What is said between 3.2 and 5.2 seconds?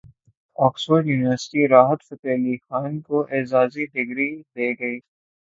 اعزازی degree دے گی